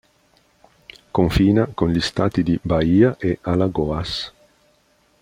[1.11, 4.33] Confina con gli Stati di Bahia e Alagoas.